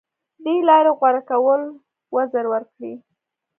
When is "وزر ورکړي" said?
2.15-2.93